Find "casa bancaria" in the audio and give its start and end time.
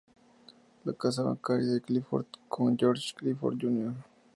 0.93-1.67